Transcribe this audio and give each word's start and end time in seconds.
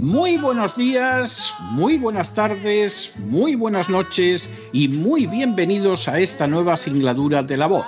Muy 0.00 0.36
buenos 0.36 0.76
días, 0.76 1.54
muy 1.70 1.98
buenas 1.98 2.34
tardes, 2.34 3.12
muy 3.18 3.54
buenas 3.54 3.88
noches 3.88 4.50
y 4.72 4.88
muy 4.88 5.26
bienvenidos 5.26 6.08
a 6.08 6.18
esta 6.18 6.48
nueva 6.48 6.76
singladura 6.76 7.44
de 7.44 7.56
La 7.56 7.68
Voz. 7.68 7.86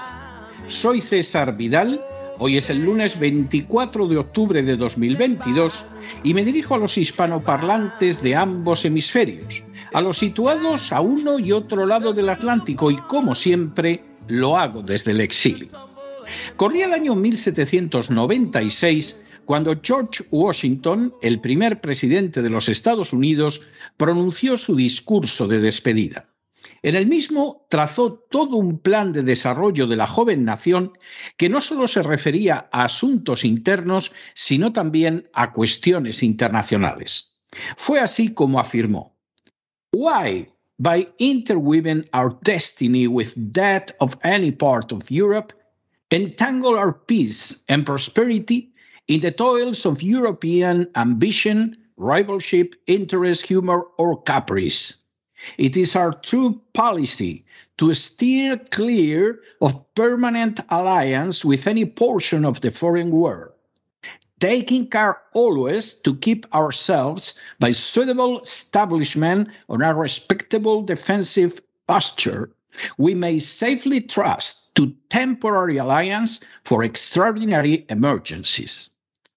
Soy 0.68 1.00
César 1.00 1.56
Vidal, 1.56 2.00
hoy 2.38 2.58
es 2.58 2.70
el 2.70 2.84
lunes 2.84 3.18
24 3.18 4.06
de 4.06 4.18
octubre 4.18 4.62
de 4.62 4.76
2022 4.76 5.84
y 6.22 6.32
me 6.32 6.44
dirijo 6.44 6.76
a 6.76 6.78
los 6.78 6.96
hispanoparlantes 6.96 8.22
de 8.22 8.36
ambos 8.36 8.84
hemisferios, 8.84 9.64
a 9.92 10.00
los 10.00 10.18
situados 10.18 10.92
a 10.92 11.00
uno 11.00 11.40
y 11.40 11.50
otro 11.50 11.86
lado 11.86 12.12
del 12.12 12.28
Atlántico 12.28 12.92
y 12.92 12.96
como 12.98 13.34
siempre 13.34 14.04
lo 14.28 14.56
hago 14.56 14.80
desde 14.80 15.10
el 15.10 15.20
exilio. 15.20 15.93
Corría 16.56 16.86
el 16.86 16.92
año 16.92 17.14
1796 17.14 19.16
cuando 19.44 19.78
George 19.82 20.24
Washington, 20.30 21.14
el 21.22 21.40
primer 21.40 21.80
presidente 21.80 22.42
de 22.42 22.50
los 22.50 22.68
Estados 22.68 23.12
Unidos, 23.12 23.62
pronunció 23.96 24.56
su 24.56 24.74
discurso 24.74 25.46
de 25.46 25.60
despedida. 25.60 26.28
En 26.82 26.96
el 26.96 27.06
mismo 27.06 27.66
trazó 27.70 28.14
todo 28.30 28.56
un 28.56 28.78
plan 28.78 29.12
de 29.12 29.22
desarrollo 29.22 29.86
de 29.86 29.96
la 29.96 30.06
joven 30.06 30.44
nación 30.44 30.92
que 31.36 31.48
no 31.48 31.60
solo 31.60 31.88
se 31.88 32.02
refería 32.02 32.68
a 32.72 32.84
asuntos 32.84 33.44
internos, 33.44 34.12
sino 34.34 34.72
también 34.72 35.28
a 35.32 35.52
cuestiones 35.52 36.22
internacionales. 36.22 37.34
Fue 37.76 38.00
así 38.00 38.34
como 38.34 38.60
afirmó, 38.60 39.16
Why, 39.92 40.48
by 40.78 41.08
interweaving 41.18 42.04
our 42.12 42.38
destiny 42.42 43.06
with 43.06 43.32
that 43.52 43.92
of 44.00 44.16
any 44.22 44.50
part 44.50 44.92
of 44.92 45.10
Europe, 45.10 45.54
entangle 46.14 46.78
our 46.78 46.92
peace 46.92 47.62
and 47.68 47.84
prosperity 47.84 48.70
in 49.08 49.20
the 49.20 49.32
toils 49.32 49.84
of 49.84 50.00
European 50.00 50.88
ambition, 50.94 51.76
rivalship, 51.98 52.74
interest, 52.86 53.44
humor, 53.46 53.82
or 53.98 54.22
caprice. 54.22 54.96
It 55.58 55.76
is 55.76 55.96
our 55.96 56.12
true 56.12 56.60
policy 56.72 57.44
to 57.78 57.92
steer 57.94 58.56
clear 58.70 59.40
of 59.60 59.92
permanent 59.94 60.60
alliance 60.70 61.44
with 61.44 61.66
any 61.66 61.84
portion 61.84 62.44
of 62.44 62.60
the 62.60 62.70
foreign 62.70 63.10
world, 63.10 63.52
taking 64.38 64.86
care 64.86 65.18
always 65.32 65.94
to 65.94 66.14
keep 66.14 66.46
ourselves 66.54 67.40
by 67.58 67.72
suitable 67.72 68.40
establishment 68.40 69.48
on 69.68 69.82
a 69.82 69.92
respectable 69.92 70.82
defensive 70.82 71.60
posture 71.88 72.53
we 72.98 73.14
may 73.14 73.38
safely 73.38 74.00
trust 74.00 74.74
to 74.74 74.94
temporary 75.10 75.76
alliance 75.76 76.40
for 76.64 76.82
extraordinary 76.82 77.86
emergencies. 77.88 78.90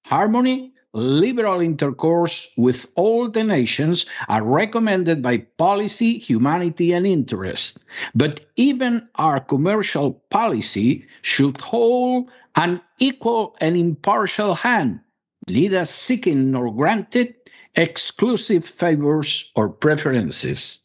Harmony, 0.05 0.73
liberal 0.93 1.61
intercourse 1.61 2.49
with 2.57 2.87
all 2.95 3.29
the 3.29 3.43
nations 3.43 4.05
are 4.29 4.43
recommended 4.43 5.21
by 5.21 5.37
policy, 5.37 6.17
humanity, 6.17 6.93
and 6.93 7.05
interest. 7.05 7.83
But 8.15 8.41
even 8.55 9.07
our 9.15 9.39
commercial 9.39 10.13
policy 10.29 11.05
should 11.21 11.57
hold 11.61 12.31
an 12.55 12.81
equal 12.99 13.55
and 13.61 13.77
impartial 13.77 14.55
hand, 14.55 14.99
neither 15.47 15.85
seeking 15.85 16.51
nor 16.51 16.73
granted 16.73 17.35
exclusive 17.75 18.65
favors 18.65 19.51
or 19.55 19.69
preferences. 19.69 20.79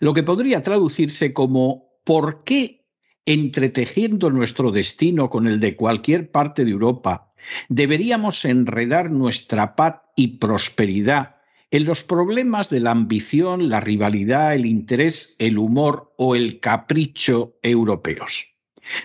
Lo 0.00 0.12
que 0.12 0.22
podría 0.22 0.62
traducirse 0.62 1.32
como 1.32 1.92
¿por 2.04 2.44
qué 2.44 2.82
entretejiendo 3.26 4.30
nuestro 4.30 4.70
destino 4.70 5.30
con 5.30 5.46
el 5.46 5.60
de 5.60 5.76
cualquier 5.76 6.30
parte 6.30 6.64
de 6.64 6.72
Europa, 6.72 7.32
deberíamos 7.68 8.44
enredar 8.44 9.10
nuestra 9.10 9.76
paz 9.76 10.02
y 10.16 10.38
prosperidad 10.38 11.36
en 11.70 11.84
los 11.84 12.02
problemas 12.02 12.68
de 12.68 12.80
la 12.80 12.90
ambición, 12.90 13.70
la 13.70 13.80
rivalidad, 13.80 14.54
el 14.54 14.66
interés, 14.66 15.36
el 15.38 15.56
humor 15.56 16.12
o 16.18 16.34
el 16.34 16.60
capricho 16.60 17.56
europeos. 17.62 18.54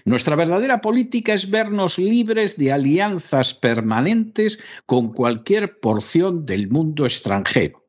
Nuestra 0.05 0.35
verdadera 0.35 0.81
política 0.81 1.33
es 1.33 1.49
vernos 1.49 1.99
libres 1.99 2.57
de 2.57 2.71
alianzas 2.71 3.53
permanentes 3.53 4.59
con 4.85 5.13
cualquier 5.13 5.79
porción 5.79 6.45
del 6.45 6.67
mundo 6.69 7.05
extranjero 7.05 7.86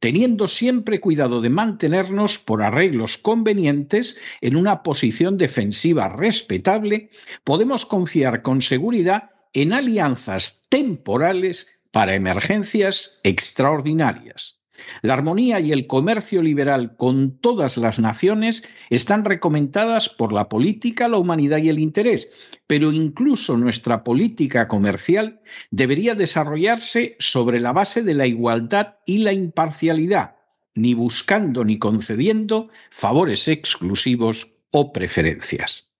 teniendo 0.00 0.48
siempre 0.48 1.00
cuidado 1.00 1.40
de 1.40 1.50
mantenernos 1.50 2.38
por 2.38 2.62
arreglos 2.62 3.18
convenientes 3.18 4.18
en 4.40 4.56
una 4.56 4.82
posición 4.82 5.38
defensiva 5.38 6.08
respetable, 6.08 7.10
podemos 7.44 7.86
confiar 7.86 8.42
con 8.42 8.62
seguridad 8.62 9.30
en 9.52 9.72
alianzas 9.72 10.66
temporales 10.68 11.68
para 11.90 12.14
emergencias 12.14 13.20
extraordinarias. 13.22 14.61
La 15.02 15.14
armonía 15.14 15.60
y 15.60 15.72
el 15.72 15.86
comercio 15.86 16.42
liberal 16.42 16.96
con 16.96 17.38
todas 17.38 17.76
las 17.76 17.98
naciones 17.98 18.64
están 18.90 19.24
recomendadas 19.24 20.08
por 20.08 20.32
la 20.32 20.48
política, 20.48 21.08
la 21.08 21.18
humanidad 21.18 21.58
y 21.58 21.68
el 21.68 21.78
interés, 21.78 22.32
pero 22.66 22.90
incluso 22.90 23.56
nuestra 23.56 24.02
política 24.02 24.68
comercial 24.68 25.40
debería 25.70 26.14
desarrollarse 26.14 27.16
sobre 27.18 27.60
la 27.60 27.72
base 27.72 28.02
de 28.02 28.14
la 28.14 28.26
igualdad 28.26 28.96
y 29.04 29.18
la 29.18 29.32
imparcialidad, 29.32 30.36
ni 30.74 30.94
buscando 30.94 31.64
ni 31.64 31.78
concediendo 31.78 32.68
favores 32.90 33.48
exclusivos 33.48 34.48
o 34.70 34.92
preferencias. 34.92 35.90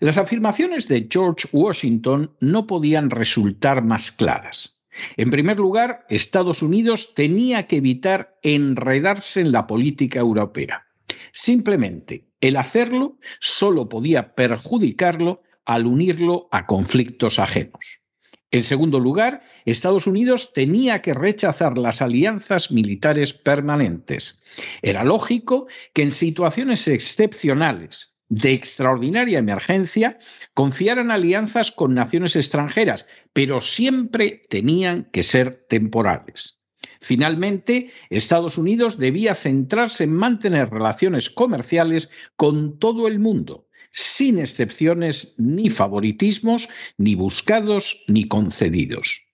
Las 0.00 0.16
afirmaciones 0.16 0.88
de 0.88 1.08
George 1.10 1.48
Washington 1.52 2.34
no 2.40 2.66
podían 2.66 3.10
resultar 3.10 3.82
más 3.82 4.12
claras. 4.12 4.75
En 5.16 5.30
primer 5.30 5.58
lugar, 5.58 6.06
Estados 6.08 6.62
Unidos 6.62 7.14
tenía 7.14 7.66
que 7.66 7.76
evitar 7.76 8.38
enredarse 8.42 9.40
en 9.40 9.52
la 9.52 9.66
política 9.66 10.20
europea. 10.20 10.86
Simplemente, 11.32 12.26
el 12.40 12.56
hacerlo 12.56 13.18
solo 13.40 13.88
podía 13.88 14.34
perjudicarlo 14.34 15.42
al 15.64 15.86
unirlo 15.86 16.48
a 16.52 16.66
conflictos 16.66 17.38
ajenos. 17.38 18.02
En 18.50 18.62
segundo 18.62 19.00
lugar, 19.00 19.42
Estados 19.64 20.06
Unidos 20.06 20.52
tenía 20.52 21.02
que 21.02 21.12
rechazar 21.12 21.76
las 21.76 22.00
alianzas 22.00 22.70
militares 22.70 23.34
permanentes. 23.34 24.38
Era 24.82 25.04
lógico 25.04 25.66
que 25.92 26.02
en 26.02 26.12
situaciones 26.12 26.86
excepcionales, 26.86 28.15
de 28.28 28.52
extraordinaria 28.52 29.38
emergencia 29.38 30.18
confiaran 30.54 31.10
alianzas 31.10 31.70
con 31.70 31.94
naciones 31.94 32.36
extranjeras, 32.36 33.06
pero 33.32 33.60
siempre 33.60 34.46
tenían 34.48 35.08
que 35.12 35.22
ser 35.22 35.54
temporales. 35.68 36.60
Finalmente, 37.00 37.90
Estados 38.10 38.58
Unidos 38.58 38.98
debía 38.98 39.34
centrarse 39.34 40.04
en 40.04 40.14
mantener 40.14 40.70
relaciones 40.70 41.30
comerciales 41.30 42.10
con 42.36 42.78
todo 42.78 43.06
el 43.06 43.18
mundo, 43.18 43.68
sin 43.92 44.38
excepciones 44.38 45.34
ni 45.38 45.70
favoritismos, 45.70 46.68
ni 46.96 47.14
buscados 47.14 48.04
ni 48.08 48.26
concedidos. 48.28 49.25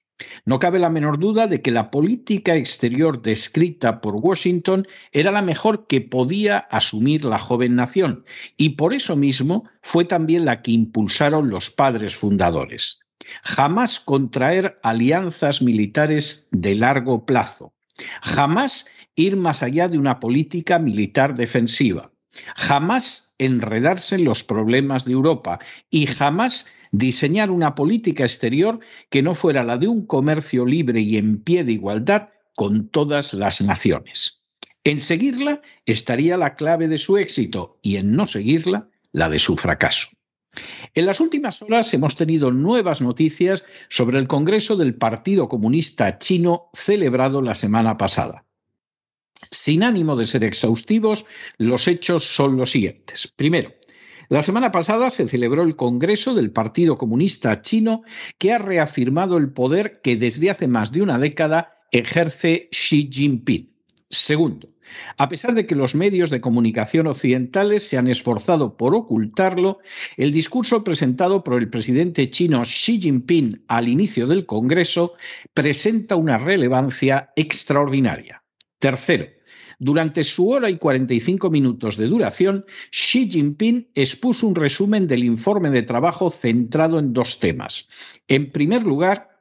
No 0.44 0.58
cabe 0.58 0.78
la 0.78 0.90
menor 0.90 1.18
duda 1.18 1.46
de 1.46 1.62
que 1.62 1.70
la 1.70 1.90
política 1.90 2.56
exterior 2.56 3.22
descrita 3.22 4.00
por 4.00 4.16
Washington 4.16 4.86
era 5.12 5.30
la 5.30 5.42
mejor 5.42 5.86
que 5.86 6.00
podía 6.00 6.58
asumir 6.58 7.24
la 7.24 7.38
joven 7.38 7.76
nación, 7.76 8.24
y 8.56 8.70
por 8.70 8.94
eso 8.94 9.16
mismo 9.16 9.68
fue 9.82 10.04
también 10.04 10.44
la 10.44 10.62
que 10.62 10.72
impulsaron 10.72 11.50
los 11.50 11.70
padres 11.70 12.14
fundadores. 12.14 13.00
Jamás 13.42 14.00
contraer 14.00 14.78
alianzas 14.82 15.62
militares 15.62 16.48
de 16.50 16.74
largo 16.74 17.24
plazo. 17.24 17.72
Jamás 18.22 18.86
ir 19.14 19.36
más 19.36 19.62
allá 19.62 19.88
de 19.88 19.98
una 19.98 20.20
política 20.20 20.78
militar 20.78 21.36
defensiva. 21.36 22.10
Jamás 22.56 23.32
enredarse 23.38 24.16
en 24.16 24.24
los 24.24 24.42
problemas 24.42 25.04
de 25.04 25.12
Europa 25.12 25.58
y 25.90 26.06
jamás 26.06 26.66
diseñar 26.92 27.50
una 27.50 27.74
política 27.74 28.24
exterior 28.24 28.78
que 29.10 29.22
no 29.22 29.34
fuera 29.34 29.64
la 29.64 29.78
de 29.78 29.88
un 29.88 30.06
comercio 30.06 30.64
libre 30.64 31.00
y 31.00 31.16
en 31.16 31.42
pie 31.42 31.64
de 31.64 31.72
igualdad 31.72 32.28
con 32.54 32.88
todas 32.88 33.32
las 33.32 33.60
naciones. 33.60 34.44
En 34.84 35.00
seguirla 35.00 35.62
estaría 35.86 36.36
la 36.36 36.54
clave 36.54 36.88
de 36.88 36.98
su 36.98 37.16
éxito 37.16 37.78
y 37.82 37.96
en 37.96 38.12
no 38.12 38.26
seguirla 38.26 38.88
la 39.12 39.28
de 39.28 39.38
su 39.38 39.56
fracaso. 39.56 40.08
En 40.94 41.06
las 41.06 41.20
últimas 41.20 41.62
horas 41.62 41.94
hemos 41.94 42.16
tenido 42.16 42.50
nuevas 42.50 43.00
noticias 43.00 43.64
sobre 43.88 44.18
el 44.18 44.28
Congreso 44.28 44.76
del 44.76 44.94
Partido 44.94 45.48
Comunista 45.48 46.18
Chino 46.18 46.68
celebrado 46.74 47.40
la 47.40 47.54
semana 47.54 47.96
pasada. 47.96 48.44
Sin 49.50 49.82
ánimo 49.82 50.14
de 50.14 50.26
ser 50.26 50.44
exhaustivos, 50.44 51.24
los 51.56 51.88
hechos 51.88 52.24
son 52.24 52.56
los 52.56 52.70
siguientes. 52.70 53.32
Primero, 53.34 53.72
la 54.32 54.40
semana 54.40 54.72
pasada 54.72 55.10
se 55.10 55.28
celebró 55.28 55.62
el 55.62 55.76
Congreso 55.76 56.32
del 56.32 56.52
Partido 56.52 56.96
Comunista 56.96 57.60
Chino 57.60 58.02
que 58.38 58.50
ha 58.54 58.56
reafirmado 58.56 59.36
el 59.36 59.52
poder 59.52 60.00
que 60.02 60.16
desde 60.16 60.48
hace 60.48 60.68
más 60.68 60.90
de 60.90 61.02
una 61.02 61.18
década 61.18 61.76
ejerce 61.90 62.70
Xi 62.70 63.10
Jinping. 63.12 63.70
Segundo, 64.08 64.70
a 65.18 65.28
pesar 65.28 65.52
de 65.52 65.66
que 65.66 65.74
los 65.74 65.94
medios 65.94 66.30
de 66.30 66.40
comunicación 66.40 67.08
occidentales 67.08 67.86
se 67.86 67.98
han 67.98 68.08
esforzado 68.08 68.78
por 68.78 68.94
ocultarlo, 68.94 69.80
el 70.16 70.32
discurso 70.32 70.82
presentado 70.82 71.44
por 71.44 71.60
el 71.60 71.68
presidente 71.68 72.30
chino 72.30 72.62
Xi 72.62 73.02
Jinping 73.02 73.64
al 73.68 73.86
inicio 73.86 74.26
del 74.26 74.46
Congreso 74.46 75.12
presenta 75.52 76.16
una 76.16 76.38
relevancia 76.38 77.34
extraordinaria. 77.36 78.42
Tercero, 78.78 79.26
durante 79.82 80.22
su 80.22 80.48
hora 80.48 80.70
y 80.70 80.78
45 80.78 81.50
minutos 81.50 81.96
de 81.96 82.06
duración, 82.06 82.64
Xi 82.92 83.28
Jinping 83.28 83.88
expuso 83.96 84.46
un 84.46 84.54
resumen 84.54 85.08
del 85.08 85.24
informe 85.24 85.70
de 85.70 85.82
trabajo 85.82 86.30
centrado 86.30 87.00
en 87.00 87.12
dos 87.12 87.40
temas. 87.40 87.88
En 88.28 88.52
primer 88.52 88.84
lugar, 88.84 89.32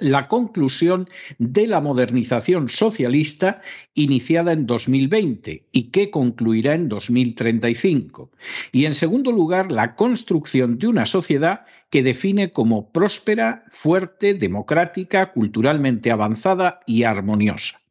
la 0.00 0.26
conclusión 0.26 1.08
de 1.38 1.68
la 1.68 1.80
modernización 1.80 2.68
socialista 2.68 3.60
iniciada 3.94 4.52
en 4.54 4.66
2020 4.66 5.68
y 5.70 5.82
que 5.92 6.10
concluirá 6.10 6.72
en 6.72 6.88
2035. 6.88 8.32
Y 8.72 8.86
en 8.86 8.94
segundo 8.94 9.30
lugar, 9.30 9.70
la 9.70 9.94
construcción 9.94 10.78
de 10.78 10.88
una 10.88 11.06
sociedad 11.06 11.60
que 11.90 12.02
define 12.02 12.50
como 12.50 12.90
próspera, 12.90 13.66
fuerte, 13.70 14.34
democrática, 14.34 15.30
culturalmente 15.30 16.10
avanzada 16.10 16.80
y 16.86 17.04
armoniosa. 17.04 17.81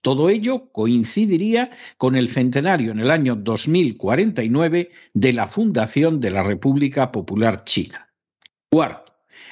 Todo 0.00 0.30
ello 0.30 0.70
coincidiría 0.72 1.70
con 1.96 2.16
el 2.16 2.28
centenario 2.28 2.92
en 2.92 3.00
el 3.00 3.10
año 3.10 3.36
2049 3.36 4.90
de 5.14 5.32
la 5.32 5.46
fundación 5.46 6.20
de 6.20 6.30
la 6.30 6.42
República 6.42 7.12
Popular 7.12 7.64
China. 7.64 8.08
Cuarto, 8.70 9.08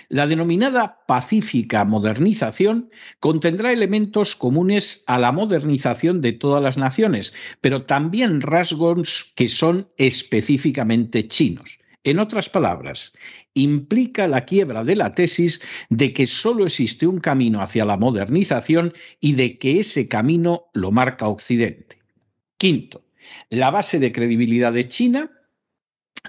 la 0.09 0.27
denominada 0.27 1.05
pacífica 1.07 1.85
modernización 1.85 2.91
contendrá 3.21 3.73
elementos 3.73 4.37
comunes 4.37 5.03
a 5.07 5.19
la 5.19 5.33
modernización 5.33 6.21
de 6.21 6.33
todas 6.33 6.63
las 6.63 6.77
naciones, 6.77 7.35
pero 7.61 7.85
también 7.87 8.41
rasgos 8.41 9.33
que 9.35 9.49
son 9.49 9.89
específicamente 9.97 11.27
chinos. 11.27 11.79
En 12.07 12.21
otras 12.21 12.49
palabras, 12.49 13.13
implica 13.53 14.29
la 14.29 14.45
quiebra 14.45 14.85
de 14.85 14.95
la 14.95 15.11
tesis 15.11 15.61
de 15.91 16.13
que 16.13 16.29
solo 16.29 16.65
existe 16.65 17.05
un 17.05 17.19
camino 17.19 17.61
hacia 17.61 17.85
la 17.85 17.97
modernización 17.97 18.93
y 19.19 19.33
de 19.33 19.59
que 19.59 19.81
ese 19.81 20.07
camino 20.07 20.67
lo 20.73 20.93
marca 20.93 21.27
Occidente. 21.27 21.99
Quinto, 22.59 23.03
la 23.51 23.73
base 23.73 23.99
de 23.99 24.13
credibilidad 24.13 24.73
de 24.73 24.87
China 24.87 25.33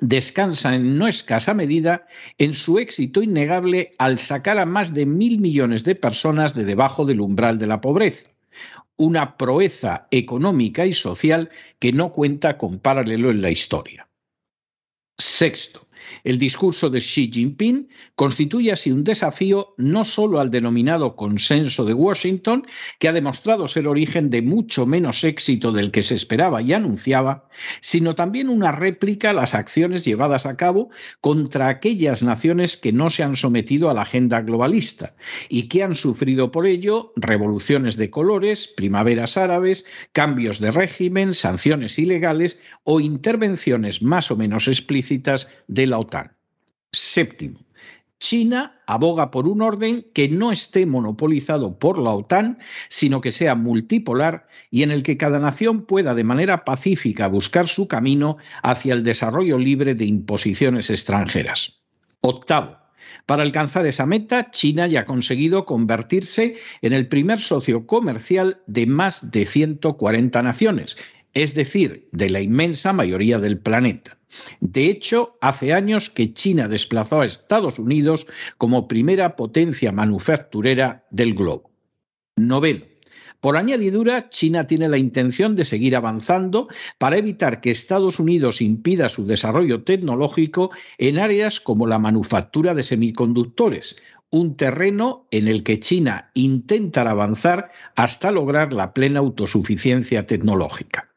descansa 0.01 0.73
en 0.73 0.97
no 0.97 1.07
escasa 1.07 1.53
medida 1.53 2.07
en 2.39 2.53
su 2.53 2.79
éxito 2.79 3.21
innegable 3.21 3.91
al 3.99 4.17
sacar 4.17 4.57
a 4.57 4.65
más 4.65 4.95
de 4.95 5.05
mil 5.05 5.37
millones 5.37 5.83
de 5.83 5.93
personas 5.93 6.55
de 6.55 6.65
debajo 6.65 7.05
del 7.05 7.21
umbral 7.21 7.59
de 7.59 7.67
la 7.67 7.81
pobreza, 7.81 8.31
una 8.95 9.37
proeza 9.37 10.07
económica 10.09 10.87
y 10.87 10.93
social 10.93 11.51
que 11.77 11.91
no 11.91 12.13
cuenta 12.13 12.57
con 12.57 12.79
paralelo 12.79 13.29
en 13.29 13.43
la 13.43 13.51
historia. 13.51 14.06
Sexto, 15.19 15.86
el 16.23 16.37
discurso 16.37 16.89
de 16.89 16.99
Xi 16.99 17.29
Jinping 17.31 17.89
constituye 18.15 18.71
así 18.71 18.91
un 18.91 19.03
desafío 19.03 19.73
no 19.77 20.05
solo 20.05 20.39
al 20.39 20.51
denominado 20.51 21.15
consenso 21.15 21.85
de 21.85 21.93
Washington, 21.93 22.65
que 22.99 23.07
ha 23.07 23.13
demostrado 23.13 23.67
ser 23.67 23.87
origen 23.87 24.29
de 24.29 24.41
mucho 24.41 24.85
menos 24.85 25.23
éxito 25.23 25.71
del 25.71 25.91
que 25.91 26.01
se 26.01 26.15
esperaba 26.15 26.61
y 26.61 26.73
anunciaba, 26.73 27.49
sino 27.81 28.15
también 28.15 28.49
una 28.49 28.71
réplica 28.71 29.31
a 29.31 29.33
las 29.33 29.53
acciones 29.53 30.05
llevadas 30.05 30.45
a 30.45 30.57
cabo 30.57 30.89
contra 31.21 31.69
aquellas 31.69 32.23
naciones 32.23 32.77
que 32.77 32.93
no 32.93 33.09
se 33.09 33.23
han 33.23 33.35
sometido 33.35 33.89
a 33.89 33.93
la 33.93 34.03
agenda 34.03 34.41
globalista 34.41 35.15
y 35.49 35.63
que 35.63 35.83
han 35.83 35.95
sufrido 35.95 36.51
por 36.51 36.65
ello 36.65 37.13
revoluciones 37.15 37.97
de 37.97 38.09
colores, 38.09 38.67
primaveras 38.67 39.37
árabes, 39.37 39.85
cambios 40.11 40.59
de 40.59 40.71
régimen, 40.71 41.33
sanciones 41.33 41.99
ilegales 41.99 42.59
o 42.83 42.99
intervenciones 42.99 44.01
más 44.01 44.31
o 44.31 44.35
menos 44.35 44.67
explícitas 44.67 45.49
de 45.67 45.87
la 45.87 45.96
OTAN. 45.97 46.31
Séptimo, 46.91 47.59
China 48.19 48.81
aboga 48.87 49.29
por 49.29 49.47
un 49.47 49.61
orden 49.61 50.07
que 50.13 50.27
no 50.27 50.51
esté 50.51 50.85
monopolizado 50.85 51.77
por 51.77 51.99
la 51.99 52.11
OTAN, 52.11 52.57
sino 52.89 53.21
que 53.21 53.31
sea 53.31 53.55
multipolar 53.55 54.47
y 54.71 54.83
en 54.83 54.91
el 54.91 55.03
que 55.03 55.17
cada 55.17 55.39
nación 55.39 55.85
pueda 55.85 56.15
de 56.15 56.23
manera 56.23 56.65
pacífica 56.65 57.27
buscar 57.27 57.67
su 57.67 57.87
camino 57.87 58.37
hacia 58.63 58.93
el 58.93 59.03
desarrollo 59.03 59.57
libre 59.57 59.93
de 59.93 60.05
imposiciones 60.05 60.89
extranjeras. 60.89 61.81
Octavo, 62.21 62.77
para 63.27 63.43
alcanzar 63.43 63.85
esa 63.85 64.05
meta, 64.05 64.49
China 64.49 64.87
ya 64.87 65.01
ha 65.01 65.05
conseguido 65.05 65.65
convertirse 65.65 66.55
en 66.81 66.93
el 66.93 67.07
primer 67.07 67.39
socio 67.39 67.85
comercial 67.85 68.61
de 68.65 68.87
más 68.87 69.31
de 69.31 69.45
140 69.45 70.41
naciones, 70.41 70.97
es 71.33 71.53
decir, 71.53 72.07
de 72.11 72.29
la 72.29 72.41
inmensa 72.41 72.93
mayoría 72.93 73.37
del 73.37 73.59
planeta. 73.59 74.17
De 74.59 74.85
hecho, 74.85 75.37
hace 75.41 75.73
años 75.73 76.09
que 76.09 76.33
China 76.33 76.67
desplazó 76.67 77.21
a 77.21 77.25
Estados 77.25 77.79
Unidos 77.79 78.27
como 78.57 78.87
primera 78.87 79.35
potencia 79.35 79.91
manufacturera 79.91 81.05
del 81.11 81.33
globo. 81.33 81.71
Noveno. 82.35 82.85
Por 83.39 83.55
añadidura, 83.55 84.29
China 84.29 84.65
tiene 84.65 84.89
la 84.89 84.97
intención 84.97 85.55
de 85.55 85.63
seguir 85.63 85.95
avanzando 85.95 86.67
para 86.97 87.17
evitar 87.17 87.61
que 87.61 87.69
Estados 87.69 88.19
Unidos 88.19 88.61
impida 88.61 89.09
su 89.09 89.25
desarrollo 89.25 89.83
tecnológico 89.83 90.71
en 90.97 91.19
áreas 91.19 91.59
como 91.59 91.85
la 91.85 91.99
manufactura 91.99 92.73
de 92.73 92.81
semiconductores, 92.81 93.97
un 94.29 94.57
terreno 94.57 95.27
en 95.31 95.47
el 95.47 95.63
que 95.63 95.79
China 95.79 96.31
intentará 96.33 97.11
avanzar 97.11 97.71
hasta 97.95 98.31
lograr 98.31 98.73
la 98.73 98.93
plena 98.93 99.19
autosuficiencia 99.19 100.25
tecnológica. 100.25 101.13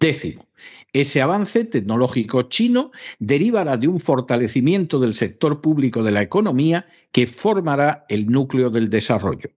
Décimo, 0.00 0.46
ese 0.94 1.20
avance 1.20 1.64
tecnológico 1.64 2.42
chino 2.42 2.92
derivará 3.18 3.76
de 3.76 3.88
un 3.88 3.98
fortalecimiento 3.98 4.98
del 5.00 5.12
sector 5.12 5.60
público 5.60 6.02
de 6.02 6.12
la 6.12 6.22
economía 6.22 6.86
que 7.12 7.26
formará 7.26 8.06
el 8.08 8.28
núcleo 8.28 8.70
del 8.70 8.88
desarrollo. 8.88 9.50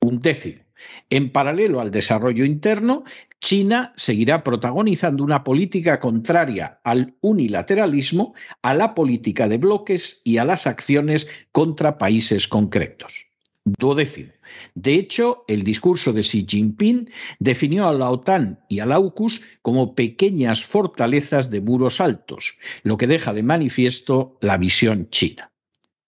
Un 0.00 0.20
décimo. 0.20 0.62
En 1.10 1.32
paralelo 1.32 1.80
al 1.80 1.90
desarrollo 1.90 2.44
interno, 2.44 3.04
China 3.40 3.92
seguirá 3.96 4.44
protagonizando 4.44 5.24
una 5.24 5.42
política 5.42 5.98
contraria 5.98 6.80
al 6.84 7.14
unilateralismo, 7.20 8.34
a 8.62 8.74
la 8.74 8.94
política 8.94 9.48
de 9.48 9.58
bloques 9.58 10.20
y 10.24 10.38
a 10.38 10.44
las 10.44 10.66
acciones 10.66 11.28
contra 11.52 11.98
países 11.98 12.48
concretos. 12.48 13.33
Duodécimo. 13.64 14.32
De 14.74 14.94
hecho, 14.94 15.44
el 15.48 15.62
discurso 15.62 16.12
de 16.12 16.20
Xi 16.20 16.44
Jinping 16.46 17.08
definió 17.38 17.88
a 17.88 17.94
la 17.94 18.10
OTAN 18.10 18.60
y 18.68 18.80
al 18.80 18.92
AUKUS 18.92 19.40
como 19.62 19.94
pequeñas 19.94 20.62
fortalezas 20.64 21.50
de 21.50 21.62
muros 21.62 22.00
altos, 22.00 22.58
lo 22.82 22.98
que 22.98 23.06
deja 23.06 23.32
de 23.32 23.42
manifiesto 23.42 24.36
la 24.42 24.58
visión 24.58 25.08
china. 25.08 25.50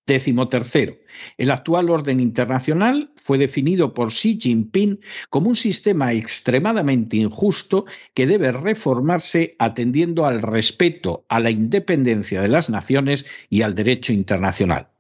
Décimo 0.07 0.49
tercero, 0.49 0.99
el 1.37 1.51
actual 1.51 1.91
orden 1.91 2.21
internacional 2.21 3.11
fue 3.17 3.39
definido 3.39 3.93
por 3.95 4.11
Xi 4.11 4.39
Jinping 4.41 5.01
como 5.31 5.49
un 5.49 5.57
sistema 5.57 6.13
extremadamente 6.13 7.17
injusto 7.17 7.87
que 8.15 8.27
debe 8.27 8.53
reformarse 8.53 9.57
atendiendo 9.59 10.27
al 10.27 10.43
respeto 10.43 11.25
a 11.29 11.41
la 11.41 11.51
independencia 11.51 12.41
de 12.41 12.49
las 12.49 12.71
naciones 12.71 13.27
y 13.49 13.63
al 13.63 13.75
derecho 13.75 14.13
internacional. 14.13 14.91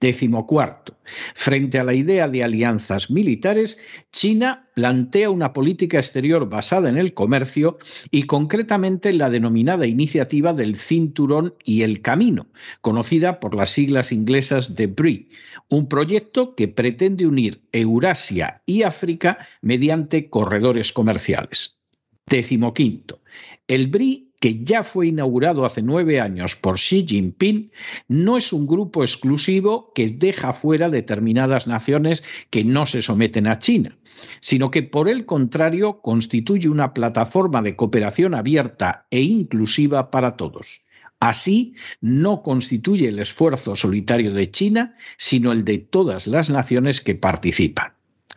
Décimo 0.00 0.46
cuarto. 0.46 0.96
Frente 1.34 1.78
a 1.78 1.84
la 1.84 1.92
idea 1.92 2.26
de 2.26 2.42
alianzas 2.42 3.10
militares, 3.10 3.78
China 4.10 4.70
plantea 4.74 5.28
una 5.28 5.52
política 5.52 5.98
exterior 5.98 6.48
basada 6.48 6.88
en 6.88 6.96
el 6.96 7.12
comercio 7.12 7.76
y 8.10 8.22
concretamente 8.22 9.12
la 9.12 9.28
denominada 9.28 9.86
iniciativa 9.86 10.54
del 10.54 10.76
Cinturón 10.76 11.54
y 11.64 11.82
el 11.82 12.00
Camino, 12.00 12.46
conocida 12.80 13.40
por 13.40 13.54
las 13.54 13.70
siglas 13.70 14.10
inglesas 14.10 14.74
de 14.74 14.86
BRI, 14.86 15.28
un 15.68 15.86
proyecto 15.86 16.54
que 16.54 16.68
pretende 16.68 17.26
unir 17.26 17.60
Eurasia 17.72 18.62
y 18.64 18.84
África 18.84 19.46
mediante 19.60 20.30
corredores 20.30 20.94
comerciales. 20.94 21.76
Décimo 22.26 22.72
quinto. 22.72 23.20
El 23.68 23.88
BRI 23.88 24.29
que 24.40 24.64
ya 24.64 24.82
fue 24.82 25.08
inaugurado 25.08 25.64
hace 25.64 25.82
nueve 25.82 26.20
años 26.20 26.56
por 26.56 26.76
Xi 26.76 27.06
Jinping, 27.06 27.70
no 28.08 28.36
es 28.36 28.52
un 28.52 28.66
grupo 28.66 29.04
exclusivo 29.04 29.92
que 29.94 30.08
deja 30.08 30.54
fuera 30.54 30.88
determinadas 30.88 31.68
naciones 31.68 32.24
que 32.48 32.64
no 32.64 32.86
se 32.86 33.02
someten 33.02 33.46
a 33.46 33.58
China, 33.58 33.98
sino 34.40 34.70
que 34.70 34.82
por 34.82 35.08
el 35.08 35.26
contrario 35.26 36.00
constituye 36.00 36.68
una 36.68 36.94
plataforma 36.94 37.62
de 37.62 37.76
cooperación 37.76 38.34
abierta 38.34 39.06
e 39.10 39.22
inclusiva 39.22 40.10
para 40.10 40.36
todos. 40.36 40.80
Así, 41.20 41.74
no 42.00 42.42
constituye 42.42 43.08
el 43.08 43.18
esfuerzo 43.18 43.76
solitario 43.76 44.32
de 44.32 44.50
China, 44.50 44.94
sino 45.18 45.52
el 45.52 45.66
de 45.66 45.76
todas 45.76 46.26
las 46.26 46.48
naciones 46.48 47.02
que 47.02 47.14
participan. 47.14 47.92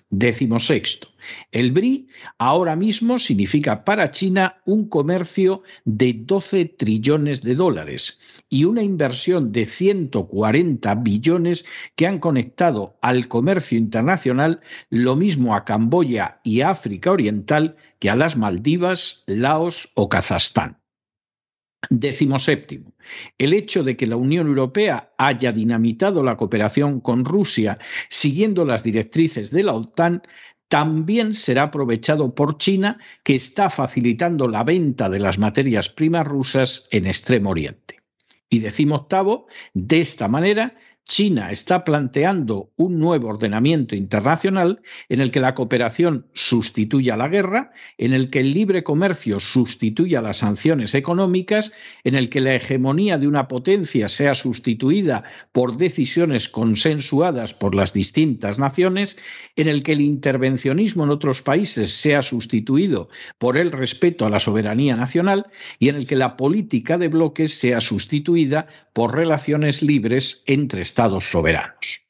Décimo 0.09 0.59
sexto. 0.59 1.07
El 1.51 1.71
BRI 1.71 2.07
ahora 2.38 2.75
mismo 2.75 3.17
significa 3.17 3.83
para 3.83 4.12
China 4.12 4.62
un 4.65 4.88
comercio 4.88 5.63
de 5.85 6.13
12 6.13 6.65
trillones 6.65 7.41
de 7.41 7.55
dólares 7.55 8.19
y 8.50 8.65
una 8.65 8.83
inversión 8.83 9.51
de 9.51 9.65
140 9.65 10.95
billones 10.95 11.65
que 11.95 12.05
han 12.05 12.19
conectado 12.19 12.97
al 13.01 13.27
comercio 13.27 13.77
internacional 13.77 14.62
lo 14.89 15.15
mismo 15.15 15.55
a 15.55 15.65
Camboya 15.65 16.39
y 16.43 16.62
África 16.62 17.12
Oriental 17.12 17.75
que 18.00 18.09
a 18.09 18.15
las 18.15 18.38
Maldivas, 18.38 19.23
Laos 19.25 19.89
o 19.95 20.09
Kazajstán. 20.09 20.82
Décimo 21.89 22.39
séptimo. 22.39 22.93
El 23.37 23.53
hecho 23.53 23.83
de 23.83 23.97
que 23.97 24.07
la 24.07 24.15
Unión 24.15 24.47
Europea 24.47 25.13
haya 25.17 25.51
dinamitado 25.51 26.23
la 26.23 26.37
cooperación 26.37 27.01
con 27.01 27.25
Rusia 27.25 27.77
siguiendo 28.09 28.65
las 28.65 28.83
directrices 28.83 29.51
de 29.51 29.63
la 29.63 29.73
OTAN 29.73 30.21
también 30.69 31.35
será 31.35 31.63
aprovechado 31.63 32.33
por 32.33 32.57
China, 32.57 32.97
que 33.23 33.35
está 33.35 33.69
facilitando 33.69 34.47
la 34.47 34.63
venta 34.63 35.07
de 35.07 35.19
las 35.19 35.37
materias 35.37 35.89
primas 35.89 36.25
rusas 36.25 36.87
en 36.89 37.05
Extremo 37.05 37.51
Oriente. 37.51 37.99
Y 38.49 38.59
decimo 38.59 38.95
octavo, 38.95 39.45
de 39.73 39.99
esta 39.99 40.27
manera 40.27 40.75
China 41.05 41.51
está 41.51 41.83
planteando 41.83 42.72
un 42.77 42.98
nuevo 42.98 43.27
ordenamiento 43.27 43.93
internacional 43.93 44.81
en 45.10 45.19
el 45.19 45.31
que 45.31 45.41
la 45.41 45.53
cooperación 45.53 46.27
sustituya 46.33 47.17
la 47.17 47.27
guerra, 47.27 47.72
en 47.98 48.13
el 48.13 48.29
que 48.29 48.39
el 48.39 48.53
libre 48.53 48.83
comercio 48.83 49.39
sustituya 49.41 50.22
las 50.22 50.38
sanciones 50.38 50.95
económicas, 50.95 51.74
en 52.05 52.15
el 52.15 52.29
que 52.29 52.39
la 52.39 52.55
hegemonía 52.55 53.17
de 53.17 53.27
una 53.27 53.50
potencia 53.50 54.07
sea 54.07 54.33
sustituida 54.33 55.24
por 55.51 55.77
decisiones 55.77 56.48
consensuadas 56.48 57.53
por 57.53 57.75
las 57.75 57.93
distintas 57.93 58.57
naciones, 58.57 59.17
en 59.57 59.67
el 59.67 59.83
que 59.83 59.91
el 59.93 60.01
intervencionismo 60.01 61.03
en 61.03 61.10
otros 61.10 61.41
países 61.41 61.91
sea 61.91 62.22
sustituido 62.22 63.10
por 63.38 63.57
el 63.57 63.72
respeto 63.72 64.25
a 64.25 64.29
la 64.29 64.39
soberanía 64.39 64.95
nacional 64.95 65.48
y 65.79 65.89
en 65.89 65.95
el 65.95 66.07
que 66.07 66.15
la 66.15 66.38
política 66.38 66.98
de 66.98 67.10
bloques 67.10 67.53
sea 67.53 67.81
sustituida 67.81 68.67
por 68.93 69.15
relaciones 69.15 69.83
libres 69.83 70.43
entre 70.45 70.81
estados 70.81 70.92
soberanos. 70.95 72.01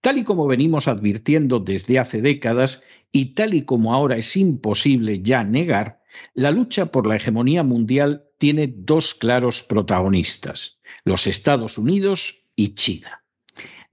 Tal 0.00 0.18
y 0.18 0.24
como 0.24 0.46
venimos 0.46 0.88
advirtiendo 0.88 1.60
desde 1.60 1.98
hace 1.98 2.20
décadas 2.20 2.82
y 3.10 3.34
tal 3.34 3.54
y 3.54 3.62
como 3.62 3.94
ahora 3.94 4.16
es 4.16 4.36
imposible 4.36 5.22
ya 5.22 5.44
negar, 5.44 6.02
la 6.34 6.50
lucha 6.50 6.86
por 6.86 7.06
la 7.06 7.16
hegemonía 7.16 7.62
mundial 7.62 8.24
tiene 8.38 8.72
dos 8.76 9.14
claros 9.14 9.62
protagonistas, 9.62 10.78
los 11.04 11.26
Estados 11.26 11.78
Unidos 11.78 12.44
y 12.54 12.74
China. 12.74 13.23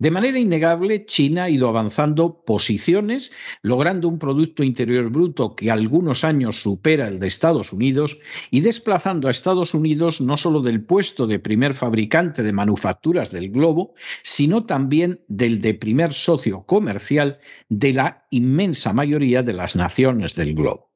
De 0.01 0.09
manera 0.09 0.39
innegable, 0.39 1.05
China 1.05 1.43
ha 1.43 1.49
ido 1.51 1.69
avanzando 1.69 2.43
posiciones, 2.43 3.31
logrando 3.61 4.07
un 4.07 4.17
Producto 4.17 4.63
Interior 4.63 5.11
Bruto 5.11 5.55
que 5.55 5.69
algunos 5.69 6.23
años 6.23 6.59
supera 6.59 7.07
el 7.07 7.19
de 7.19 7.27
Estados 7.27 7.71
Unidos 7.71 8.17
y 8.49 8.61
desplazando 8.61 9.27
a 9.27 9.29
Estados 9.29 9.75
Unidos 9.75 10.19
no 10.19 10.37
solo 10.37 10.61
del 10.61 10.83
puesto 10.83 11.27
de 11.27 11.37
primer 11.37 11.75
fabricante 11.75 12.41
de 12.41 12.51
manufacturas 12.51 13.29
del 13.29 13.51
globo, 13.51 13.93
sino 14.23 14.65
también 14.65 15.21
del 15.27 15.61
de 15.61 15.75
primer 15.75 16.13
socio 16.13 16.63
comercial 16.63 17.37
de 17.69 17.93
la 17.93 18.25
inmensa 18.31 18.93
mayoría 18.93 19.43
de 19.43 19.53
las 19.53 19.75
naciones 19.75 20.33
del 20.33 20.55
globo. 20.55 20.90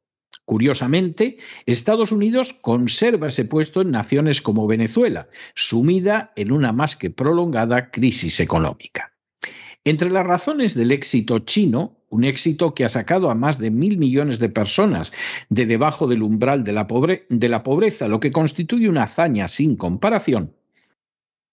Curiosamente, 0.46 1.38
Estados 1.66 2.12
Unidos 2.12 2.54
conserva 2.62 3.30
ese 3.30 3.46
puesto 3.46 3.82
en 3.82 3.92
naciones 3.92 4.42
como 4.42 4.68
Venezuela, 4.68 5.28
sumida 5.56 6.32
en 6.36 6.52
una 6.52 6.72
más 6.72 6.96
que 6.96 7.10
prolongada 7.10 7.90
crisis 7.90 8.40
económica. 8.40 9.12
Entre 9.84 10.10
las 10.10 10.26
razones 10.26 10.76
del 10.76 10.92
éxito 10.92 11.40
chino, 11.40 11.98
un 12.10 12.24
éxito 12.24 12.74
que 12.74 12.86
ha 12.86 12.90
sacado 12.90 13.30
a 13.30 13.36
más 13.36 13.60
de 13.60 13.72
mil 13.72 13.98
millones 13.98 14.40
de 14.40 14.50
personas 14.50 15.14
de 15.50 15.66
debajo 15.66 16.08
del 16.08 16.24
umbral 16.24 16.64
de 16.64 16.74
la, 16.74 16.88
de 17.30 17.50
la 17.50 17.64
pobreza, 17.64 18.08
lo 18.08 18.20
que 18.20 18.32
constituye 18.32 18.90
una 18.90 19.04
hazaña 19.04 19.48
sin 19.48 19.76
comparación, 19.76 20.56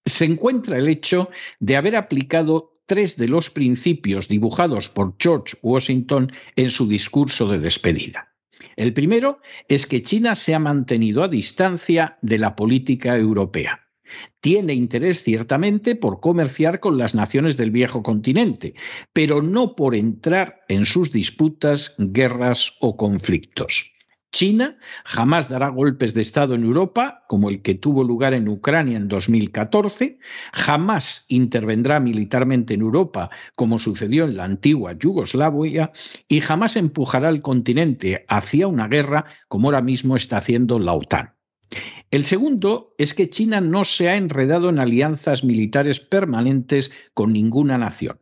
se 0.04 0.24
encuentra 0.24 0.78
el 0.78 0.88
hecho 0.88 1.30
de 1.60 1.76
haber 1.76 1.96
aplicado 1.96 2.80
tres 2.86 3.16
de 3.16 3.28
los 3.28 3.50
principios 3.50 4.28
dibujados 4.28 4.88
por 4.88 5.14
George 5.18 5.56
Washington 5.62 6.32
en 6.56 6.70
su 6.70 6.88
discurso 6.88 7.48
de 7.48 7.58
despedida. 7.58 8.31
El 8.76 8.92
primero 8.92 9.40
es 9.68 9.86
que 9.86 10.02
China 10.02 10.34
se 10.34 10.54
ha 10.54 10.58
mantenido 10.58 11.22
a 11.22 11.28
distancia 11.28 12.18
de 12.22 12.38
la 12.38 12.56
política 12.56 13.16
europea. 13.16 13.80
Tiene 14.40 14.74
interés 14.74 15.22
ciertamente 15.22 15.94
por 15.96 16.20
comerciar 16.20 16.80
con 16.80 16.98
las 16.98 17.14
naciones 17.14 17.56
del 17.56 17.70
viejo 17.70 18.02
continente, 18.02 18.74
pero 19.12 19.42
no 19.42 19.74
por 19.74 19.94
entrar 19.94 20.60
en 20.68 20.84
sus 20.84 21.12
disputas, 21.12 21.94
guerras 21.98 22.74
o 22.80 22.96
conflictos. 22.96 23.91
China 24.32 24.78
jamás 25.04 25.48
dará 25.48 25.68
golpes 25.68 26.14
de 26.14 26.22
Estado 26.22 26.54
en 26.54 26.64
Europa, 26.64 27.24
como 27.28 27.50
el 27.50 27.60
que 27.60 27.74
tuvo 27.74 28.02
lugar 28.02 28.32
en 28.32 28.48
Ucrania 28.48 28.96
en 28.96 29.06
2014, 29.06 30.18
jamás 30.52 31.26
intervendrá 31.28 32.00
militarmente 32.00 32.74
en 32.74 32.80
Europa, 32.80 33.30
como 33.54 33.78
sucedió 33.78 34.24
en 34.24 34.36
la 34.36 34.44
antigua 34.44 34.94
Yugoslavia, 34.98 35.92
y 36.28 36.40
jamás 36.40 36.76
empujará 36.76 37.28
al 37.28 37.42
continente 37.42 38.24
hacia 38.26 38.66
una 38.66 38.88
guerra, 38.88 39.26
como 39.48 39.68
ahora 39.68 39.82
mismo 39.82 40.16
está 40.16 40.38
haciendo 40.38 40.78
la 40.78 40.94
OTAN. 40.94 41.34
El 42.10 42.24
segundo 42.24 42.94
es 42.98 43.14
que 43.14 43.28
China 43.28 43.60
no 43.60 43.84
se 43.84 44.08
ha 44.08 44.16
enredado 44.16 44.70
en 44.70 44.78
alianzas 44.78 45.44
militares 45.44 46.00
permanentes 46.00 46.90
con 47.14 47.32
ninguna 47.32 47.78
nación. 47.78 48.18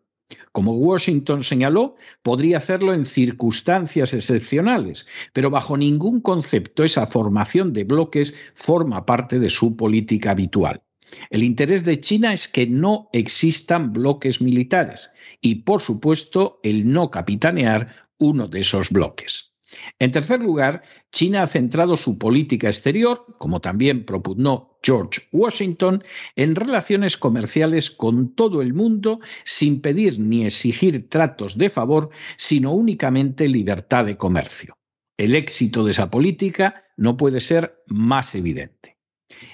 Como 0.52 0.74
Washington 0.74 1.44
señaló, 1.44 1.94
podría 2.22 2.56
hacerlo 2.56 2.92
en 2.92 3.04
circunstancias 3.04 4.12
excepcionales, 4.14 5.06
pero 5.32 5.50
bajo 5.50 5.76
ningún 5.76 6.20
concepto 6.20 6.82
esa 6.82 7.06
formación 7.06 7.72
de 7.72 7.84
bloques 7.84 8.34
forma 8.54 9.06
parte 9.06 9.38
de 9.38 9.48
su 9.48 9.76
política 9.76 10.32
habitual. 10.32 10.82
El 11.30 11.42
interés 11.42 11.84
de 11.84 12.00
China 12.00 12.32
es 12.32 12.48
que 12.48 12.66
no 12.66 13.08
existan 13.12 13.92
bloques 13.92 14.40
militares 14.40 15.12
y, 15.40 15.56
por 15.56 15.80
supuesto, 15.80 16.60
el 16.62 16.90
no 16.90 17.10
capitanear 17.10 17.94
uno 18.18 18.48
de 18.48 18.60
esos 18.60 18.90
bloques. 18.90 19.49
En 19.98 20.10
tercer 20.10 20.40
lugar, 20.40 20.82
China 21.12 21.42
ha 21.42 21.46
centrado 21.46 21.96
su 21.96 22.18
política 22.18 22.68
exterior, 22.68 23.24
como 23.38 23.60
también 23.60 24.04
propugnó 24.04 24.78
George 24.82 25.22
Washington, 25.32 26.02
en 26.36 26.56
relaciones 26.56 27.16
comerciales 27.16 27.90
con 27.90 28.34
todo 28.34 28.62
el 28.62 28.74
mundo 28.74 29.20
sin 29.44 29.80
pedir 29.80 30.18
ni 30.18 30.44
exigir 30.44 31.08
tratos 31.08 31.56
de 31.58 31.70
favor, 31.70 32.10
sino 32.36 32.72
únicamente 32.72 33.48
libertad 33.48 34.04
de 34.04 34.16
comercio. 34.16 34.74
El 35.16 35.34
éxito 35.34 35.84
de 35.84 35.90
esa 35.90 36.10
política 36.10 36.84
no 36.96 37.16
puede 37.16 37.40
ser 37.40 37.82
más 37.86 38.34
evidente. 38.34 38.96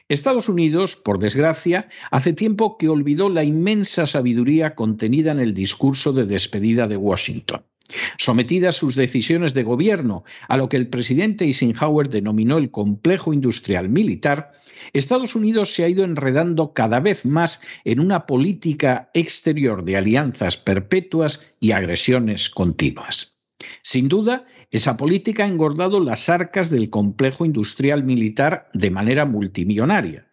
Estados 0.08 0.48
Unidos, 0.48 0.96
por 0.96 1.18
desgracia, 1.18 1.88
hace 2.10 2.32
tiempo 2.32 2.78
que 2.78 2.88
olvidó 2.88 3.28
la 3.28 3.44
inmensa 3.44 4.06
sabiduría 4.06 4.74
contenida 4.74 5.32
en 5.32 5.40
el 5.40 5.54
discurso 5.54 6.12
de 6.12 6.24
despedida 6.24 6.88
de 6.88 6.96
Washington. 6.96 7.64
Sometidas 8.18 8.76
sus 8.76 8.94
decisiones 8.94 9.54
de 9.54 9.62
gobierno 9.62 10.24
a 10.48 10.56
lo 10.56 10.68
que 10.68 10.76
el 10.76 10.88
presidente 10.88 11.44
Eisenhower 11.44 12.08
denominó 12.08 12.58
el 12.58 12.70
complejo 12.70 13.32
industrial 13.32 13.88
militar, 13.88 14.52
Estados 14.92 15.34
Unidos 15.34 15.74
se 15.74 15.84
ha 15.84 15.88
ido 15.88 16.04
enredando 16.04 16.72
cada 16.72 17.00
vez 17.00 17.24
más 17.24 17.60
en 17.84 18.00
una 18.00 18.26
política 18.26 19.10
exterior 19.14 19.84
de 19.84 19.96
alianzas 19.96 20.56
perpetuas 20.56 21.46
y 21.60 21.72
agresiones 21.72 22.50
continuas. 22.50 23.36
Sin 23.82 24.08
duda, 24.08 24.46
esa 24.70 24.96
política 24.96 25.44
ha 25.44 25.48
engordado 25.48 26.00
las 26.00 26.28
arcas 26.28 26.70
del 26.70 26.90
complejo 26.90 27.44
industrial 27.44 28.04
militar 28.04 28.68
de 28.74 28.90
manera 28.90 29.24
multimillonaria 29.24 30.25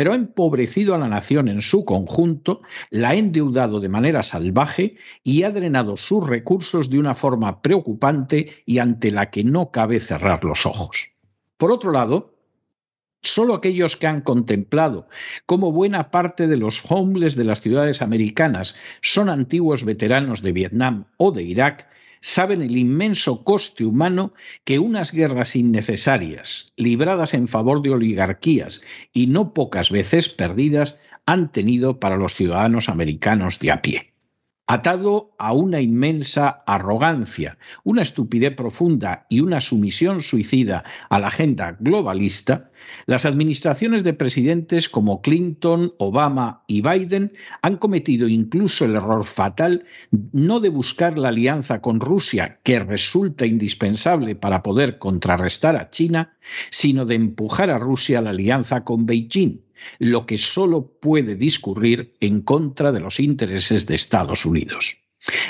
pero 0.00 0.12
ha 0.12 0.16
empobrecido 0.16 0.94
a 0.94 0.98
la 0.98 1.08
nación 1.08 1.46
en 1.48 1.60
su 1.60 1.84
conjunto, 1.84 2.62
la 2.88 3.10
ha 3.10 3.14
endeudado 3.16 3.80
de 3.80 3.90
manera 3.90 4.22
salvaje 4.22 4.96
y 5.22 5.42
ha 5.42 5.50
drenado 5.50 5.98
sus 5.98 6.26
recursos 6.26 6.88
de 6.88 6.98
una 6.98 7.14
forma 7.14 7.60
preocupante 7.60 8.62
y 8.64 8.78
ante 8.78 9.10
la 9.10 9.28
que 9.28 9.44
no 9.44 9.70
cabe 9.70 10.00
cerrar 10.00 10.42
los 10.42 10.64
ojos. 10.64 11.10
Por 11.58 11.70
otro 11.70 11.90
lado, 11.90 12.34
Solo 13.22 13.52
aquellos 13.52 13.98
que 13.98 14.06
han 14.06 14.22
contemplado 14.22 15.06
cómo 15.44 15.72
buena 15.72 16.10
parte 16.10 16.46
de 16.46 16.56
los 16.56 16.82
homeless 16.88 17.36
de 17.36 17.44
las 17.44 17.60
ciudades 17.60 18.00
americanas 18.00 18.76
son 19.02 19.28
antiguos 19.28 19.84
veteranos 19.84 20.40
de 20.40 20.52
Vietnam 20.52 21.04
o 21.18 21.30
de 21.30 21.42
Irak 21.42 21.86
saben 22.20 22.62
el 22.62 22.76
inmenso 22.76 23.44
coste 23.44 23.84
humano 23.84 24.34
que 24.64 24.78
unas 24.78 25.12
guerras 25.12 25.56
innecesarias, 25.56 26.72
libradas 26.76 27.34
en 27.34 27.48
favor 27.48 27.82
de 27.82 27.90
oligarquías 27.90 28.82
y 29.12 29.26
no 29.26 29.54
pocas 29.54 29.90
veces 29.90 30.28
perdidas, 30.28 30.98
han 31.26 31.52
tenido 31.52 32.00
para 32.00 32.16
los 32.16 32.34
ciudadanos 32.34 32.88
americanos 32.88 33.58
de 33.58 33.70
a 33.70 33.82
pie 33.82 34.09
atado 34.70 35.34
a 35.36 35.52
una 35.52 35.80
inmensa 35.80 36.62
arrogancia, 36.64 37.58
una 37.82 38.02
estupidez 38.02 38.54
profunda 38.54 39.26
y 39.28 39.40
una 39.40 39.58
sumisión 39.58 40.22
suicida 40.22 40.84
a 41.08 41.18
la 41.18 41.26
agenda 41.26 41.76
globalista, 41.80 42.70
las 43.06 43.26
administraciones 43.26 44.04
de 44.04 44.12
presidentes 44.12 44.88
como 44.88 45.22
Clinton, 45.22 45.92
Obama 45.98 46.62
y 46.68 46.82
Biden 46.82 47.32
han 47.62 47.78
cometido 47.78 48.28
incluso 48.28 48.84
el 48.84 48.94
error 48.94 49.24
fatal 49.24 49.86
no 50.30 50.60
de 50.60 50.68
buscar 50.68 51.18
la 51.18 51.30
alianza 51.30 51.80
con 51.80 51.98
Rusia, 51.98 52.60
que 52.62 52.78
resulta 52.78 53.46
indispensable 53.46 54.36
para 54.36 54.62
poder 54.62 54.98
contrarrestar 54.98 55.74
a 55.74 55.90
China, 55.90 56.36
sino 56.70 57.06
de 57.06 57.16
empujar 57.16 57.70
a 57.70 57.78
Rusia 57.78 58.20
a 58.20 58.22
la 58.22 58.30
alianza 58.30 58.84
con 58.84 59.04
Beijing 59.04 59.62
lo 59.98 60.26
que 60.26 60.36
solo 60.36 60.92
puede 61.00 61.36
discurrir 61.36 62.16
en 62.20 62.42
contra 62.42 62.92
de 62.92 63.00
los 63.00 63.20
intereses 63.20 63.86
de 63.86 63.94
Estados 63.94 64.44
Unidos. 64.44 65.00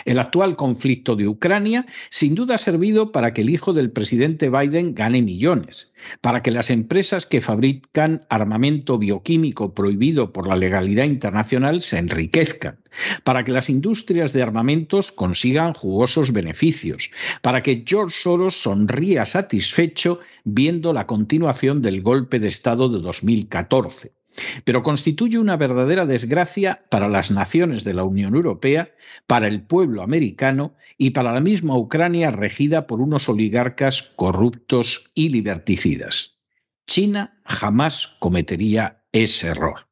El 0.04 0.18
actual 0.18 0.56
conflicto 0.56 1.14
de 1.14 1.28
Ucrania 1.28 1.86
sin 2.10 2.34
duda 2.34 2.56
ha 2.56 2.58
servido 2.58 3.12
para 3.12 3.32
que 3.32 3.42
el 3.42 3.50
hijo 3.50 3.72
del 3.72 3.92
presidente 3.92 4.50
Biden 4.50 4.94
gane 4.94 5.22
millones, 5.22 5.92
para 6.20 6.42
que 6.42 6.50
las 6.50 6.70
empresas 6.70 7.24
que 7.24 7.40
fabrican 7.40 8.26
armamento 8.28 8.98
bioquímico 8.98 9.72
prohibido 9.74 10.32
por 10.32 10.48
la 10.48 10.56
legalidad 10.56 11.04
internacional 11.04 11.82
se 11.82 11.98
enriquezcan, 11.98 12.80
para 13.22 13.44
que 13.44 13.52
las 13.52 13.70
industrias 13.70 14.32
de 14.32 14.42
armamentos 14.42 15.12
consigan 15.12 15.74
jugosos 15.74 16.32
beneficios, 16.32 17.10
para 17.40 17.62
que 17.62 17.84
George 17.86 18.16
Soros 18.20 18.60
sonría 18.60 19.24
satisfecho 19.24 20.18
viendo 20.42 20.92
la 20.92 21.06
continuación 21.06 21.80
del 21.80 22.02
golpe 22.02 22.40
de 22.40 22.48
Estado 22.48 22.88
de 22.88 23.00
2014 23.00 24.19
pero 24.64 24.82
constituye 24.82 25.38
una 25.38 25.56
verdadera 25.56 26.06
desgracia 26.06 26.84
para 26.90 27.08
las 27.08 27.30
naciones 27.30 27.84
de 27.84 27.94
la 27.94 28.04
Unión 28.04 28.34
Europea, 28.34 28.94
para 29.26 29.48
el 29.48 29.62
pueblo 29.62 30.02
americano 30.02 30.74
y 30.98 31.10
para 31.10 31.32
la 31.32 31.40
misma 31.40 31.76
Ucrania 31.76 32.30
regida 32.30 32.86
por 32.86 33.00
unos 33.00 33.28
oligarcas 33.28 34.12
corruptos 34.16 35.10
y 35.14 35.30
liberticidas. 35.30 36.40
China 36.86 37.40
jamás 37.44 38.16
cometería 38.18 39.02
ese 39.12 39.48
error. 39.48 39.86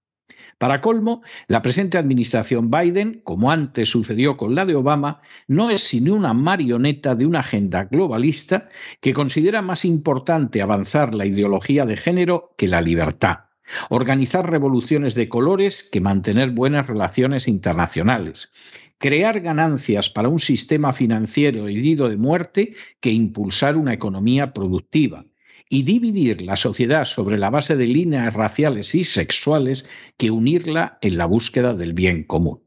Para 0.58 0.80
colmo, 0.80 1.22
la 1.46 1.62
presente 1.62 1.98
administración 1.98 2.68
Biden, 2.68 3.20
como 3.22 3.52
antes 3.52 3.88
sucedió 3.88 4.36
con 4.36 4.56
la 4.56 4.66
de 4.66 4.74
Obama, 4.74 5.20
no 5.46 5.70
es 5.70 5.82
sino 5.82 6.14
una 6.14 6.34
marioneta 6.34 7.14
de 7.14 7.26
una 7.26 7.40
agenda 7.40 7.84
globalista 7.84 8.68
que 9.00 9.12
considera 9.12 9.62
más 9.62 9.84
importante 9.84 10.60
avanzar 10.60 11.14
la 11.14 11.26
ideología 11.26 11.86
de 11.86 11.96
género 11.96 12.54
que 12.58 12.66
la 12.66 12.80
libertad 12.80 13.47
organizar 13.90 14.50
revoluciones 14.50 15.14
de 15.14 15.28
colores 15.28 15.82
que 15.82 16.00
mantener 16.00 16.50
buenas 16.50 16.86
relaciones 16.86 17.48
internacionales, 17.48 18.50
crear 18.98 19.40
ganancias 19.40 20.10
para 20.10 20.28
un 20.28 20.40
sistema 20.40 20.92
financiero 20.92 21.68
herido 21.68 22.08
de 22.08 22.16
muerte 22.16 22.74
que 23.00 23.12
impulsar 23.12 23.76
una 23.76 23.94
economía 23.94 24.52
productiva. 24.52 25.24
Y 25.70 25.82
dividir 25.82 26.40
la 26.40 26.56
sociedad 26.56 27.04
sobre 27.04 27.36
la 27.36 27.50
base 27.50 27.76
de 27.76 27.86
líneas 27.86 28.32
raciales 28.32 28.94
y 28.94 29.04
sexuales 29.04 29.86
que 30.16 30.30
unirla 30.30 30.98
en 31.02 31.18
la 31.18 31.26
búsqueda 31.26 31.74
del 31.74 31.92
bien 31.92 32.24
común. 32.24 32.62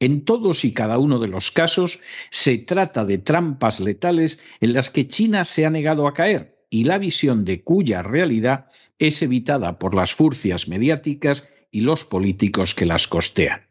En 0.00 0.26
todos 0.26 0.66
y 0.66 0.74
cada 0.74 0.98
uno 0.98 1.18
de 1.18 1.28
los 1.28 1.50
casos 1.50 1.98
se 2.28 2.58
trata 2.58 3.06
de 3.06 3.16
trampas 3.16 3.80
letales 3.80 4.38
en 4.60 4.74
las 4.74 4.90
que 4.90 5.08
China 5.08 5.44
se 5.44 5.64
ha 5.64 5.70
negado 5.70 6.06
a 6.06 6.12
caer 6.12 6.55
y 6.70 6.84
la 6.84 6.98
visión 6.98 7.44
de 7.44 7.62
cuya 7.62 8.02
realidad 8.02 8.66
es 8.98 9.22
evitada 9.22 9.78
por 9.78 9.94
las 9.94 10.14
furcias 10.14 10.68
mediáticas 10.68 11.48
y 11.70 11.80
los 11.80 12.04
políticos 12.04 12.74
que 12.74 12.86
las 12.86 13.08
costean. 13.08 13.66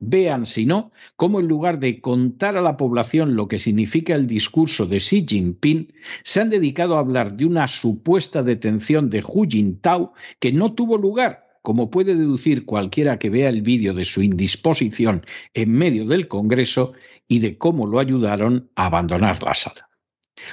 Vean, 0.00 0.44
si 0.44 0.66
no, 0.66 0.92
cómo 1.16 1.40
en 1.40 1.48
lugar 1.48 1.78
de 1.78 2.00
contar 2.00 2.56
a 2.56 2.60
la 2.60 2.76
población 2.76 3.36
lo 3.36 3.48
que 3.48 3.58
significa 3.58 4.14
el 4.14 4.26
discurso 4.26 4.86
de 4.86 4.98
Xi 4.98 5.24
Jinping, 5.26 5.92
se 6.22 6.40
han 6.40 6.50
dedicado 6.50 6.96
a 6.96 7.00
hablar 7.00 7.36
de 7.36 7.46
una 7.46 7.68
supuesta 7.68 8.42
detención 8.42 9.08
de 9.08 9.22
Hu 9.22 9.46
Jintao 9.48 10.12
que 10.40 10.52
no 10.52 10.74
tuvo 10.74 10.98
lugar, 10.98 11.46
como 11.62 11.90
puede 11.90 12.16
deducir 12.16 12.66
cualquiera 12.66 13.18
que 13.18 13.30
vea 13.30 13.48
el 13.48 13.62
vídeo 13.62 13.94
de 13.94 14.04
su 14.04 14.22
indisposición 14.22 15.24
en 15.54 15.72
medio 15.72 16.06
del 16.06 16.28
Congreso 16.28 16.92
y 17.26 17.38
de 17.38 17.56
cómo 17.56 17.86
lo 17.86 17.98
ayudaron 17.98 18.70
a 18.74 18.86
abandonar 18.86 19.42
la 19.42 19.54
sala. 19.54 19.88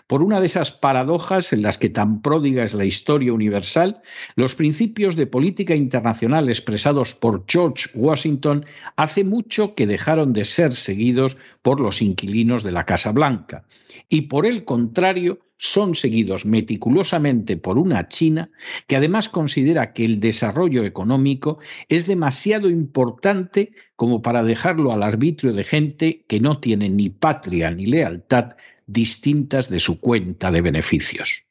Por 0.08 0.24
una 0.24 0.40
de 0.40 0.46
esas 0.46 0.72
paradojas 0.72 1.54
en 1.54 1.62
las 1.62 1.78
que 1.78 1.90
tan 1.90 2.22
pródiga 2.22 2.64
es 2.64 2.74
la 2.74 2.86
historia 2.86 3.34
universal, 3.34 4.02
los 4.36 4.56
principios 4.56 5.16
de 5.16 5.28
política 5.28 5.76
internacional 5.76 6.50
expresados 6.50 7.14
por 7.16 7.46
George 7.48 7.90
Washington 7.94 8.66
hace 8.96 9.24
mucho 9.24 9.76
que 9.76 9.88
dejaron 9.88 10.34
de 10.34 10.46
ser 10.46 10.74
seguidos 10.74 11.38
por 11.62 11.80
los 11.80 12.02
inquilinos 12.02 12.64
de 12.64 12.72
la 12.72 12.86
Casa 12.86 13.12
Blanca. 13.12 13.66
Y 14.10 14.24
por 14.24 14.46
el 14.46 14.66
contrario 14.66 15.40
son 15.64 15.94
seguidos 15.94 16.44
meticulosamente 16.44 17.56
por 17.56 17.78
una 17.78 18.08
China 18.08 18.50
que 18.88 18.96
además 18.96 19.30
considera 19.30 19.94
que 19.94 20.04
el 20.04 20.20
desarrollo 20.20 20.84
económico 20.84 21.60
es 21.88 22.08
demasiado 22.08 22.68
importante 22.68 23.72
como 23.96 24.24
para 24.24 24.42
dejarlo 24.42 24.92
al 24.92 25.04
arbitrio 25.04 25.54
de 25.54 25.64
gente 25.64 26.26
que 26.28 26.40
no 26.40 26.60
tiene 26.60 26.90
ni 26.90 27.10
patria 27.10 27.70
ni 27.70 27.86
lealtad 27.86 28.56
distintas 28.92 29.70
de 29.70 29.80
su 29.80 30.00
cuenta 30.00 30.52
de 30.52 30.62
beneficios. 30.62 31.46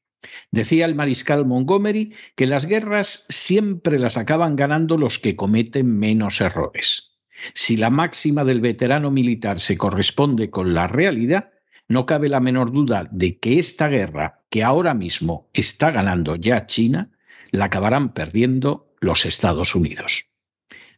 Decía 0.50 0.84
el 0.84 0.94
mariscal 0.94 1.46
Montgomery 1.46 2.14
que 2.34 2.46
las 2.46 2.66
guerras 2.66 3.24
siempre 3.28 3.98
las 3.98 4.16
acaban 4.16 4.56
ganando 4.56 4.96
los 4.96 5.18
que 5.18 5.36
cometen 5.36 5.98
menos 5.98 6.40
errores. 6.40 7.18
Si 7.54 7.76
la 7.76 7.90
máxima 7.90 8.44
del 8.44 8.60
veterano 8.60 9.10
militar 9.10 9.58
se 9.58 9.78
corresponde 9.78 10.50
con 10.50 10.74
la 10.74 10.86
realidad, 10.88 11.52
no 11.88 12.06
cabe 12.06 12.28
la 12.28 12.40
menor 12.40 12.70
duda 12.72 13.08
de 13.10 13.38
que 13.38 13.58
esta 13.58 13.88
guerra, 13.88 14.42
que 14.50 14.62
ahora 14.62 14.94
mismo 14.94 15.48
está 15.52 15.90
ganando 15.90 16.36
ya 16.36 16.66
China, 16.66 17.10
la 17.50 17.64
acabarán 17.64 18.12
perdiendo 18.12 18.94
los 19.00 19.26
Estados 19.26 19.74
Unidos. 19.74 20.29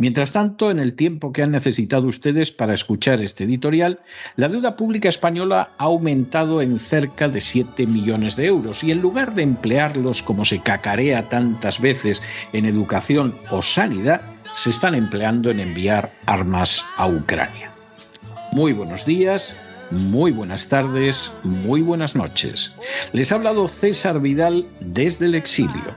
Mientras 0.00 0.32
tanto, 0.32 0.70
en 0.70 0.78
el 0.78 0.94
tiempo 0.94 1.30
que 1.30 1.42
han 1.42 1.50
necesitado 1.50 2.06
ustedes 2.06 2.50
para 2.52 2.72
escuchar 2.72 3.20
este 3.20 3.44
editorial, 3.44 4.00
la 4.34 4.48
deuda 4.48 4.74
pública 4.74 5.10
española 5.10 5.72
ha 5.76 5.84
aumentado 5.84 6.62
en 6.62 6.78
cerca 6.78 7.28
de 7.28 7.42
7 7.42 7.86
millones 7.86 8.34
de 8.34 8.46
euros 8.46 8.82
y 8.82 8.92
en 8.92 9.02
lugar 9.02 9.34
de 9.34 9.42
emplearlos 9.42 10.22
como 10.22 10.46
se 10.46 10.60
cacarea 10.60 11.28
tantas 11.28 11.82
veces 11.82 12.22
en 12.54 12.64
educación 12.64 13.34
o 13.50 13.60
sanidad, 13.60 14.22
se 14.56 14.70
están 14.70 14.94
empleando 14.94 15.50
en 15.50 15.60
enviar 15.60 16.14
armas 16.24 16.82
a 16.96 17.06
Ucrania. 17.06 17.70
Muy 18.52 18.72
buenos 18.72 19.04
días, 19.04 19.54
muy 19.90 20.32
buenas 20.32 20.68
tardes, 20.68 21.30
muy 21.44 21.82
buenas 21.82 22.16
noches. 22.16 22.72
Les 23.12 23.32
ha 23.32 23.34
hablado 23.34 23.68
César 23.68 24.18
Vidal 24.20 24.66
desde 24.80 25.26
el 25.26 25.34
exilio. 25.34 25.94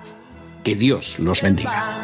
Que 0.66 0.76
Dios 0.76 1.20
los 1.20 1.42
bendiga. 1.42 2.04